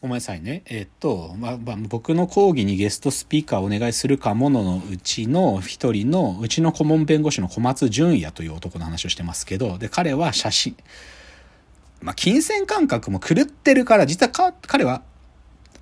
[0.00, 0.62] ごめんなさいね。
[0.66, 10.76] えっと、まあ、まあ、僕の講義にゲストスピーカーをお願いするかもののうちの一人の、うちの顧問弁護士の小松淳也という男の話をしてますけど、で、彼は写真、
[12.02, 15.02] まあ、金銭感覚も狂ってるから、実はか彼は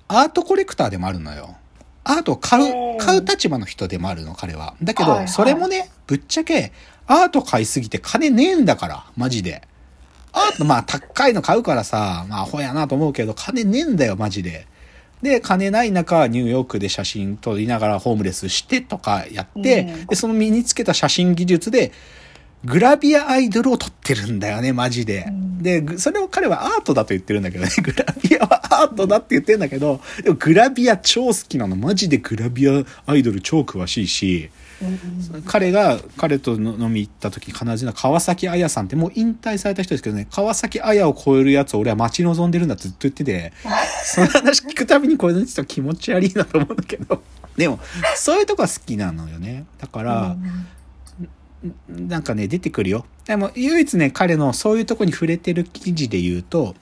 [0.07, 1.57] アートコレクターでもあるのよ。
[2.05, 4.75] アートを買う、買う立場の人でもあるの、彼は。
[4.81, 6.71] だけど、それもね、ぶっちゃけ、
[7.07, 9.67] アート買いすぎて金ねえんだから、マジで。
[10.33, 14.67] アート、まあ、高いの買うからさ、まあ、アホやなと思うけど、金ねえんだよ、マジで。
[15.21, 21.93] で、金ない中、ニューヨークで写真撮りながらホームレスしてとかやって、うん、で、その身につけた写真技術で、
[22.65, 25.25] グラビアアイドルを撮ってるんだよね、マジで。
[25.27, 31.75] うん、で、それを彼はアートだと言ってるんだけどね、 グラビアはアートだって言ってるんだけど、でもグラビア超好きなの。
[31.75, 34.49] マジでグラビアアイドル超詳しいし、
[35.45, 43.53] 彼が彼と飲み行った時必ず川崎彩さんってもう引退された人ですけどね川崎彩を超えるやつを俺は待ち望んでるんだってずっと言ってて
[44.03, 47.21] その話聞くたびにこれの人気持ち悪いなと思うんだけど。
[47.57, 47.79] でも
[48.15, 49.65] そういうとこは好きなのよね。
[49.77, 50.35] だから、
[51.87, 53.05] なんかね出てくるよ。
[53.25, 56.75] でも唯一ね彼のそういうとこに触れてる記事で言うと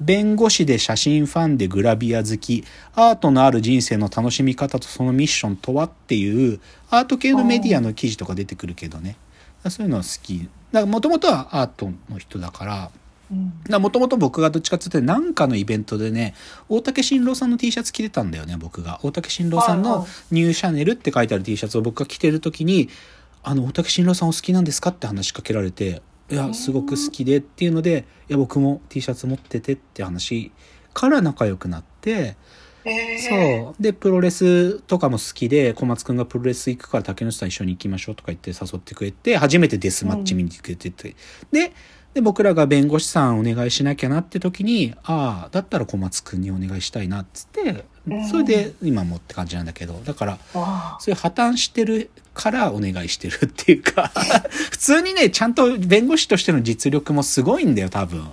[0.00, 9.16] 弁護士で写真ファンでグラビア好き、アートのある人生の楽しみ方とそのミッションとはっていう、アート系のメディアの記事とか出てくるけどね。
[9.68, 10.38] そういうのは好き。
[10.38, 12.90] だからもともとはアートの人だから、
[13.80, 16.34] もともと僕がどっちかっていうと何かのイベントでね
[16.68, 22.88] 大竹新郎さんの T シャツ着てたんだよね僕が大竹新郎さんの「ニューシャネル」って書いてある T シャツを僕が着てる時に
[23.42, 30.52] 「あの大竹新郎さんお好きなんですか?」って話しかけられていやすごく好きでっていうのでいや僕も T シャツ持っててって話
[30.92, 32.36] から仲良くなって、
[33.28, 33.82] そう。
[33.82, 41.14] でプロレスとかも好きで小松くんがプロレス行くから竹野内さん一緒に行きましょうとか言って誘ってくれて初めてデスマッチ見に行ってて、うん、
[41.52, 41.72] で
[42.14, 47.84] で僕らが弁護士さんお願いしなきゃなって時にああだったら小松くんにお願いしたいなっつって
[48.30, 50.38] それで今もって感じなんだけどだから
[51.00, 54.12] そういう破綻してるからお願いしてるっていうか
[54.70, 58.28] 普通にねちゃんと弁護士としての実力もすごいんだよ多分。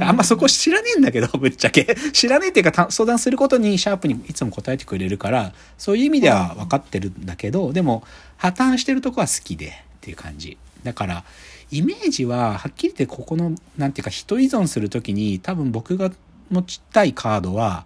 [0.00, 1.96] あんまそこ知らねえんだけど ぶっちゃけ。
[2.12, 8.02] 知らねえっていうか相談することにシャープにいつも答えてくれるからそういう意味では分かってるんだけどでも
[8.36, 10.58] 破綻してるとこは好きでっていう感じ。
[10.82, 11.24] だから
[11.70, 16.10] イメージははっきり言ってここの何て言うか人依存する時に多分僕が
[16.50, 17.84] 持ちたいカードは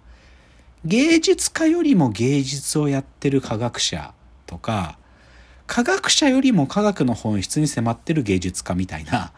[0.84, 4.14] 芸術家よりも芸術をやってる科学者
[4.46, 4.98] とか、
[5.66, 9.32] 科学者よりも科学の本質に迫ってる芸術家みたいな、ま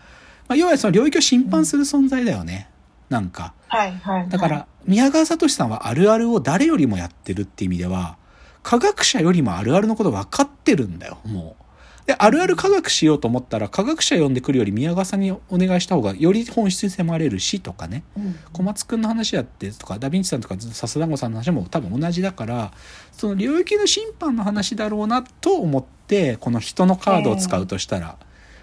[0.50, 2.70] あ、要はその領域を侵犯する存在だよね。
[3.10, 3.54] なんか。
[3.68, 8.16] はいはい、はい、だから、宮川聡さんはあるあるを誰よりもやってるって意味では、
[8.62, 11.61] 科学者よりもあるあるのこと分かってるんだよ、もう。
[12.06, 18.02] で、あるある科学しようと思ったら、科学者呼んでくるより宮川さんにお願いした方が、より本質に迫れるし、とかね。
[18.16, 22.72] うん、小松くんの話やってとか、ダヴィンチさんとか、笹団子さんの話も多分同じだから、
[23.12, 28.16] その領域の審判の話だろうなと思って、この人のカードを使うとしたら。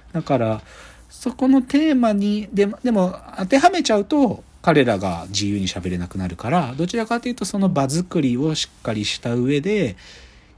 [0.09, 0.61] えー、だから、
[1.09, 9.95] そこのテーマに、ででも、当てはめちゃうと、彼らが自由に喋れなくなるから、どちらかというとその場作りをしっかりした上で、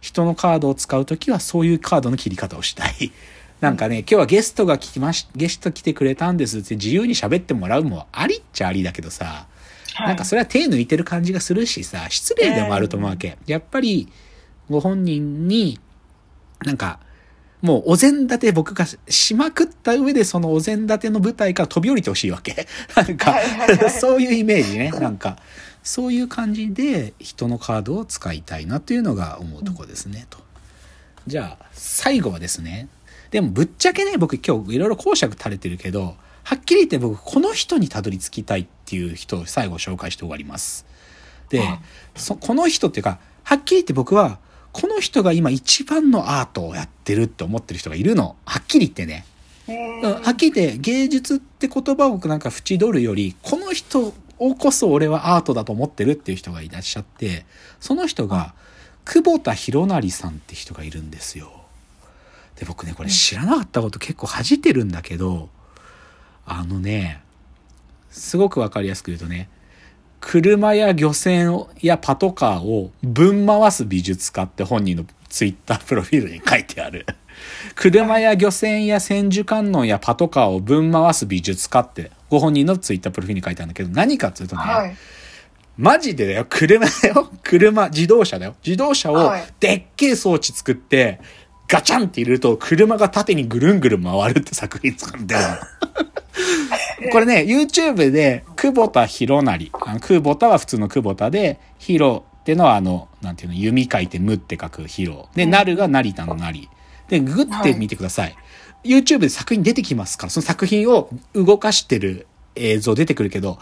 [0.01, 3.11] 人のカードを使うときはそういうカードの切り方をしたい。
[3.61, 9.45] なんかね、今日はゲストが来まし、ゲスト来てくれたんですって自由に喋ってもらうもありっちゃありだけどさ、
[9.93, 13.37] はい、なんかそれは手抜いてる感じがするしさ、失礼でもあると思うわけ。
[13.45, 14.11] やっぱり、
[14.69, 15.79] ご本人に、
[16.65, 16.99] なんか、
[17.61, 22.67] もうお膳立て僕がしまくった上でそのお膳立ての舞台から飛び降りてほしいわけ。
[22.95, 23.39] なんか、
[23.89, 24.89] そういうイメージね。
[24.89, 25.37] なんか、
[25.83, 30.37] そういう感じで人のカードを使いたいなというのが思うとこですね、と。
[31.27, 32.87] じゃあ、最後はですね。
[33.31, 40.85] でもぶっちゃけね、僕今日いろいろ講釈垂れてるけど、はっきり言って僕この人にたどり着きたいっていう人を最後紹介して終わります。
[41.49, 41.63] で、
[42.15, 44.39] そこの人っていうか、はっきり言って僕は、
[44.71, 48.35] この人が今一番のアートをやってるって思ってる人がいるの。
[48.45, 49.25] はっきり言ってね。
[49.67, 57.45] はっきり言って芸術って言葉を僕なんか縁取るより、この人をこそ俺はアートだと思ってるっていう人がいらっしゃって、
[57.79, 58.55] その人が、
[59.05, 61.51] 久保田博成さんって人がいるんですよ。
[62.55, 65.49] で、僕ね、これ知らなかったこと結構恥じてるんだけど、
[66.45, 67.21] あのね、
[68.09, 69.47] すごくわかりやすく言うとね、
[70.19, 77.05] 車や漁船やパトカーをぶん回す美術家って本人のツイッタープロフィールに書いてある。
[77.75, 84.95] 車や漁船や千手観音やパトカーをぶん回す美術家ってご本人のツイッタープロフィールに書いてあるんだけど、何かっていうとね、はい、
[85.77, 88.55] マジでだよ、車だよ、車、自動車だよ。
[88.65, 91.19] 自動車をでっけえ装置作って、
[91.67, 95.47] ガチャンって入れると、車が縦にぐるんぐるん回るって作品作ってるの。
[97.11, 99.71] これね、YouTube で、久保田博成。
[99.73, 105.27] あの久保田は普通の久保田で、ヒロってのはあの、なんていうの、弓書いて無って書くヒロ。
[105.35, 106.69] で、なるが成田の成。
[107.09, 108.35] で、ググってみてください。
[108.83, 113.59] YouTube で作品出てきますから、その作品を動かしてる映像出てくるけど、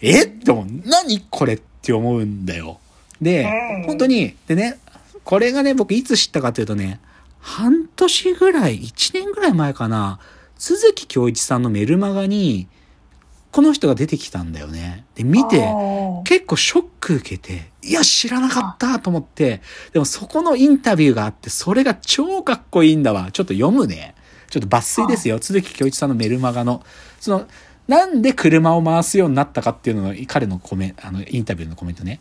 [0.00, 0.22] え？
[0.24, 0.66] って思う。
[0.84, 2.78] 何これって思うんだよ。
[3.20, 4.78] でうん、本当に、でね、
[5.24, 7.00] これがね、僕いつ知ったかというとね、
[7.40, 10.20] 半年ぐらい、1年ぐらい前かな、
[10.56, 12.68] 鈴木京一さんのメルマガに、
[13.50, 15.04] この人が出てきたんだよね。
[15.14, 15.68] で、見て、
[16.24, 19.62] 結構ショック受けて、いや、知らなかったと思って、
[19.92, 23.30] でもそこのインタビューがあって、それが超かっこいいんだわ。
[23.32, 24.14] ちょっと読むね。
[24.48, 25.38] ちょっと抜粋ですよ。
[25.40, 26.82] 鈴木京一さんのメルマガの。
[27.20, 27.46] その、
[27.86, 32.20] なんで車を回すようになったかっていうのの、彼のコメ、あの、インタビューのコメントね。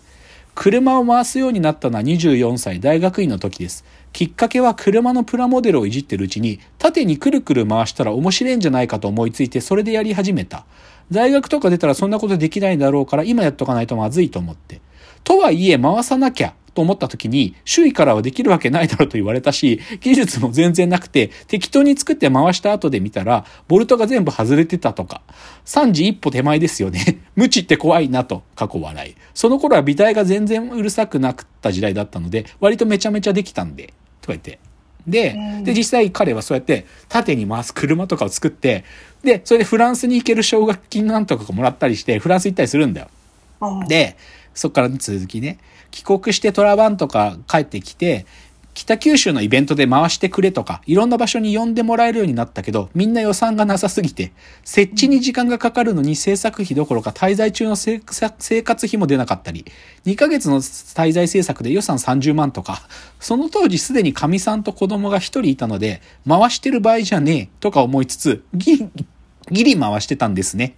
[0.57, 3.85] 車を回すようになったのは24歳大学院の時です。
[4.12, 10.65] きっかけは車のプラモデルをいじってるうちに縦にくるくる回したら面白いんじゃないかと思いついてそれでやり始めた。
[11.12, 14.81] 大学とか出たらそんなことできないだろうから今やっとかないとまずいと思って。
[15.24, 25.24] とはいえ回さなきゃと思った時に周囲からはできるわけないだろうと言われたし技術も全然なくて適当に作って回した後で見たらボルトが全部外れてたとか
[25.65, 27.18] 3時一歩手前ですよね。
[27.35, 29.15] 無知って怖いなと過去笑い。
[29.33, 33.88] その頃は美大が全然うるさくなくった時代だったので割とめちゃめちゃできたんで
[34.21, 34.59] とか言って。
[35.07, 35.63] でうん。
[35.63, 38.83] で実際彼はそうやって縦に回す車とかを作って
[39.24, 43.07] でそれでフランスに行ける奨学金なんとかもらったりしてフランス行ったりするんだよ。
[43.62, 43.88] うん。
[43.88, 44.15] で、
[44.57, 45.59] そっからの続きね、
[45.98, 48.28] 帰国してトラバンとか帰ってきて、
[48.76, 54.32] 北九州のイベントで回してくれとか、いろんな場所に呼んでもらえるようになったけど、みんな予算がなさすぎて、
[54.64, 59.66] 設置に時間がかかるのに制作費どころか滞在中の生活費も出なかったり、
[60.06, 62.84] 2ヶ月の滞在制作で予算30万とか、
[63.20, 68.90] その当時すでに神さんと子供が1人いたので、回してる場合じゃねえとか思いつつ、ギリ、
[69.52, 70.76] ギリ回してたんですね。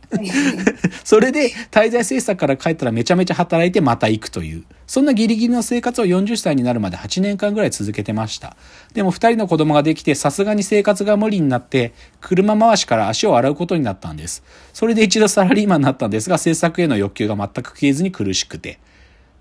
[1.04, 4.64] それで滞在制作から帰ったらめちゃめちゃ働いてまた行くという。
[4.88, 8.56] そんなギリギリの生活を40歳になるまで8年間ぐらい続けてました。
[8.94, 14.44] でも2人の子供ができてさすがに生活が無理になって車回しから足を洗うことになったんです。
[14.74, 18.74] それで一度サラリーマンになったんですが制作への欲求が全く消えずに苦しくて。
[18.74, 18.78] っ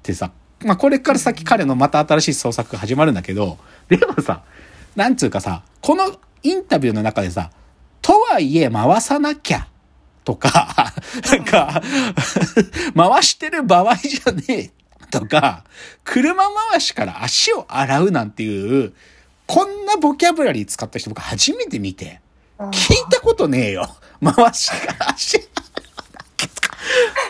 [0.03, 0.31] てさ、
[0.65, 3.59] まあこれから先彼のまた新しい創作が始まるんだけど、
[3.89, 4.43] でもさ、
[4.97, 7.51] なんつうかさ、このインタビューの中でさ、
[8.03, 9.69] とはいえ回さなきゃ
[10.25, 10.93] とか、
[11.31, 11.83] なんか、
[12.95, 14.71] 回してる場合じゃねえ
[15.11, 15.65] とか、
[16.05, 18.93] 車回しから足を洗うなんていう、
[19.47, 22.21] こんなボキャブラリー使った人僕初めて見て、
[22.59, 23.89] 聞いたことねえよ。
[24.23, 25.49] 回しから足。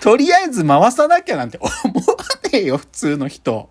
[0.01, 2.17] とりあえず回さなきゃなんて思わ
[2.53, 3.71] ねえよ、普通の人。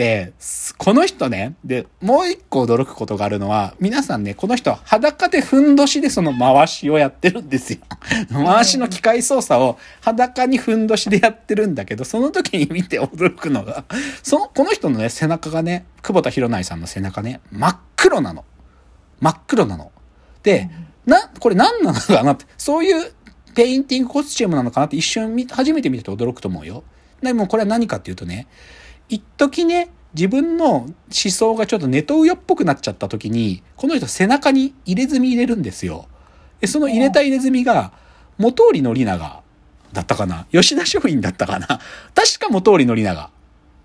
[0.00, 0.32] で、
[0.78, 7.80] この人ね、で、もう一個驚くことがあるのは、皆さんね、この人、裸でふんどしでその回しをやってるんですよ。
[8.32, 13.84] 回しの機械操作を裸にふんどしでやってるんだけど、その時に見て驚くのが、
[14.22, 18.46] その、この人のね、背中がね、久保田博成さんの背中ね、真っ黒なの。
[19.20, 19.92] 真っ黒なの。
[20.42, 20.70] で、
[21.04, 23.12] な、これ何なのかなって、そういう
[23.54, 26.84] ペインティングコスチュームなのかなって一瞬見始めて見てて驚くと思うよ。
[27.20, 28.46] でもこれは何かっていうとね、
[29.10, 36.06] 一時ね、自分の思想がちょっとネトウヨっぽくなっちゃった時に、この人背中に入れ墨入れるんですよ。
[36.60, 37.92] で、その入れた入れ墨が、
[38.38, 39.42] 本居宣長
[39.92, 43.30] だったかな吉田松陰だったかな確か元織宣長。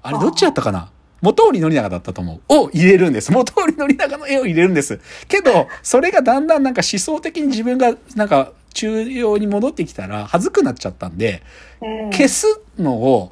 [0.03, 2.53] あれどっちだったかな元織宣長だったと思う。
[2.53, 3.31] を入れるんです。
[3.31, 4.99] 元織宣長の絵を入れるんです。
[5.27, 11.41] けど、それがだんだんなんか思想的に自分がなんか中央に戻ってきたら、恥ずくなっちゃったんで、
[11.81, 13.31] うん消すのを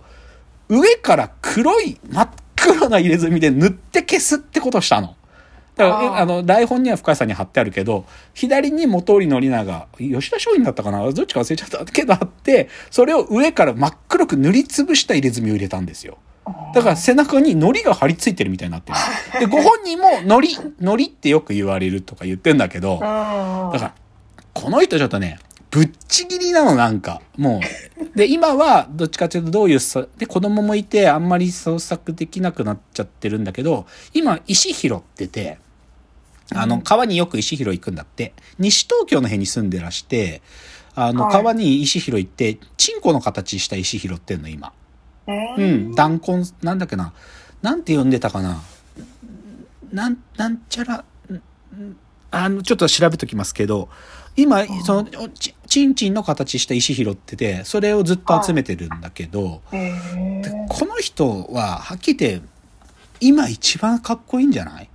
[0.70, 5.16] 上から黒い真っ黒な入れ墨で塗って消すってことをしたの。
[5.76, 8.06] だからあの台本には深谷さんに貼ってあるけど
[8.36, 11.12] 左に元織宣長吉田松陰だったかな？
[11.12, 16.20] どっちか忘れちゃったけどあってそれを上から真っ黒く塗りつぶした入れ墨を入れたんですよ。
[16.76, 19.40] だから背中に糊が張り付いてるみたいになってる。
[19.40, 23.94] で、ご本人も糊、糊ってよく言われるとか言ってんだけど、だから、
[24.54, 25.40] この人ちょっとね、
[25.74, 27.20] ぶっちぎりなの、なんか。
[27.36, 28.08] もう。
[28.16, 35.58] で、今は、どっちかというとどういうさ、で、子供もいて、あんまり創作できなくなっちゃってるんだけど、今、石拾ってて、
[36.54, 38.34] あの、川によく石拾い行くんだって。
[38.60, 40.44] 西東京の辺に住んでらして、
[40.94, 44.74] あの、はい川に石拾い行って、チンコの形した石拾ってんの、今。
[45.26, 47.14] うん、弾痕、なんだっけな。
[47.64, 48.62] なんて呼んでたかな。
[49.92, 51.04] なん、なんちゃら、
[52.30, 53.90] あの、ちょっと調べときますけど、
[54.36, 55.08] 今、その、
[55.74, 59.62] ち、ちんちんの形した石拾ってて、それをずっと集めてるんだけど、
[60.70, 62.48] この人は、はっきり言って、
[63.20, 64.90] 今一番かっこいいんじゃない？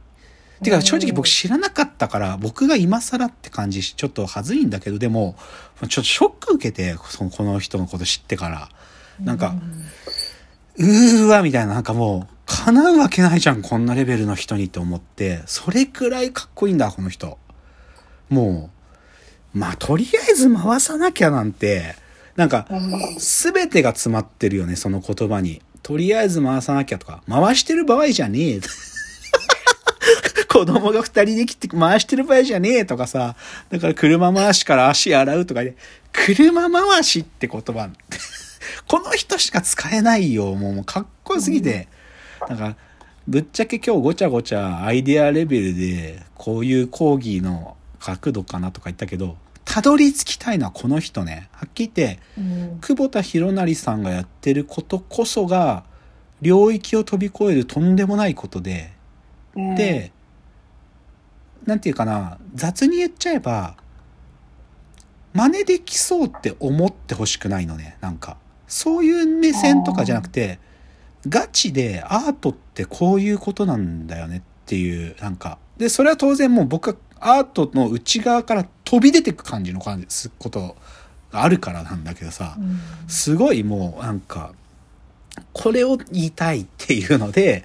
[0.63, 5.37] てか正直僕知らなかったから、僕が今更って感じし、ちょっと恥ずいんだけど、でも、
[5.81, 8.69] ちょっとショック受けて、そのこの人のこと知ってから。
[9.21, 9.55] なんか、
[10.77, 17.39] うーわ、みたいな、なんかもう、叶うわけないじゃん、こんなレベルの人にって思って、それくらいかっこいいんだ、この人。
[18.29, 18.78] もう、
[19.55, 21.95] まあ、とりあえず回さなきゃなんて、
[22.37, 22.67] なんか、
[23.19, 25.61] すべてが詰まってるよね、その言葉に。
[25.83, 28.61] とりあえず回さなきゃとか、回してる場合じゃねえ。
[30.49, 33.37] 子供が二人で来て回してる場合じゃねえとかさ、
[33.71, 35.77] だから車回しから足洗うとかで、
[36.13, 37.91] 車回しって言葉、
[38.87, 41.89] この人しか使えないよ、もうもうかっこよすぎて。
[42.49, 42.77] なんか、
[43.27, 47.77] ぶっちゃけ今日ごちゃごちゃアイデアレベルで、こういう講義の
[48.17, 51.49] 角度かなとか言ったけど、たどり着きたいのはこの人ね。
[51.53, 55.85] はっきり言って、うん久保田博成さんがやってることこそが、
[56.41, 58.93] 領域を飛び越えるとんでもないことで、
[59.55, 60.13] うんで、
[61.67, 63.77] なんていうかな、雑に言っちゃえば、
[65.35, 68.39] 真似できそうって思ってほしくないのね、なんか。
[68.67, 70.59] そういう目線とかじゃなくて、
[71.29, 75.59] ガチでアートってこういうことなんだよねっていう、なんか。
[75.77, 80.77] で、それは当然もう僕はアートの内側から飛び出てく感じの感じすこと
[81.33, 84.53] があるからなんだけどさ、うんすごいもうなんか、
[85.53, 87.65] これを言いたいっていうので、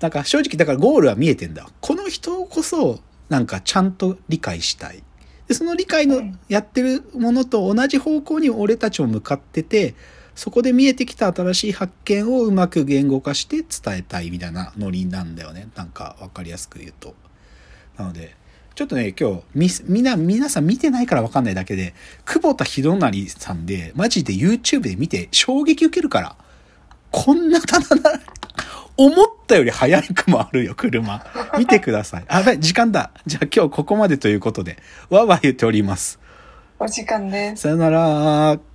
[0.00, 1.68] なんか正直だからゴールは見えてんだ。
[1.80, 5.02] この人こそなんかちゃんと理解したい。
[5.46, 9.94] で、その理解のやってるものと同じ方向に俺たちも向かってて、
[10.34, 15.68] そこで見えてきた新しい発見をうまく言語化して伝えたいみたいなノリなんだよね。
[15.74, 17.14] なんかわかりやすく言うと。
[17.96, 18.36] なので、
[18.78, 21.94] ちょっとね、今日、み、みんな、皆さん見てないからわかんないだけで、
[22.24, 26.36] 久保田博成さんで、マジで YouTube で見て衝撃受けるから、
[27.10, 28.20] こんなただな、
[28.96, 31.26] 思ったより速くもあるよ、車。
[31.58, 32.24] 見てください。
[32.28, 33.10] あ、やばい、時間だ。
[33.26, 34.78] じゃあ今日ここまでということで、
[35.10, 36.20] わーわー言っております。
[36.78, 37.62] お時間です。
[37.62, 38.67] さよなら。